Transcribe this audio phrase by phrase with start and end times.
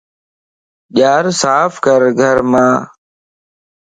[0.97, 2.73] ڄار صاف ڪر گھرمان